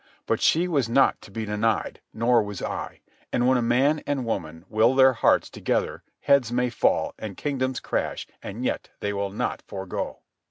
But 0.25 0.41
she 0.41 0.67
was 0.67 0.89
not 0.89 1.21
to 1.21 1.29
be 1.29 1.45
denied, 1.45 2.01
nor 2.11 2.41
was 2.41 2.59
I; 2.59 3.01
and 3.31 3.47
when 3.47 3.59
a 3.59 3.61
man 3.61 3.99
and 4.07 4.25
woman 4.25 4.65
will 4.67 4.95
their 4.95 5.13
hearts 5.13 5.47
together 5.47 6.01
heads 6.21 6.51
may 6.51 6.71
fall 6.71 7.13
and 7.19 7.37
kingdoms 7.37 7.79
crash 7.79 8.25
and 8.41 8.65
yet 8.65 8.89
they 8.99 9.13
will 9.13 9.29
not 9.29 9.61
forgo. 9.61 10.21